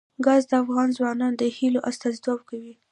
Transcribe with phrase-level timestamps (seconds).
[0.25, 2.73] ګاز د افغان ځوانانو د هیلو استازیتوب کوي.